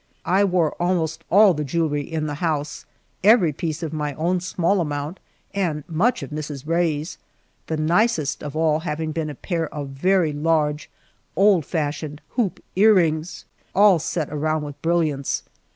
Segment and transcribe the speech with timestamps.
[0.25, 2.87] I wore almost all the jewelry in the house;
[3.23, 5.19] every piece of my own small amount
[5.53, 6.65] and much of Mrs.
[6.65, 7.19] Rae's,
[7.67, 10.89] the nicest of all having been a pair of very large
[11.35, 13.45] old fashioned "hoop" earrings,
[13.75, 13.99] set all
[14.35, 15.43] around with brilliants.